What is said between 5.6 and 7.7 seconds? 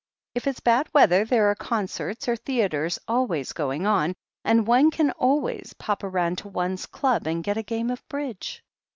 pop round to one's club and get a